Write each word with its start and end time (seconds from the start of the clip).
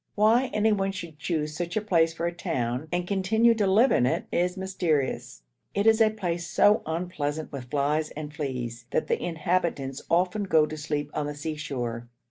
Why 0.15 0.47
anyone 0.51 0.91
should 0.91 1.19
choose 1.19 1.55
such 1.55 1.77
a 1.77 1.79
place 1.81 2.11
for 2.11 2.25
a 2.25 2.33
town, 2.33 2.87
and 2.91 3.07
continue 3.07 3.53
to 3.53 3.67
live 3.67 3.91
in 3.91 4.07
it, 4.07 4.25
is 4.31 4.57
mysterious. 4.57 5.43
It 5.75 5.85
is 5.85 6.01
a 6.01 6.09
place 6.09 6.47
so 6.47 6.81
unpleasant 6.87 7.51
with 7.51 7.69
flies 7.69 8.09
and 8.09 8.33
fleas, 8.33 8.87
that 8.89 9.05
the 9.05 9.21
inhabitants 9.23 10.01
often 10.09 10.45
go 10.45 10.65
to 10.65 10.75
sleep 10.75 11.11
on 11.13 11.27
the 11.27 11.35
seashore. 11.35 12.09